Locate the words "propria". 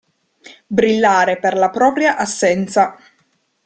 1.69-2.17